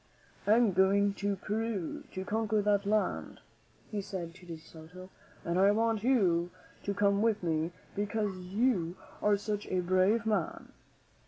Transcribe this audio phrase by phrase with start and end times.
[0.47, 3.37] "I am going to Peru to conquer that country,"
[3.91, 5.11] he said to De Soto,
[5.45, 6.49] "and I want you
[6.85, 10.71] to come with me because you are such a brave man."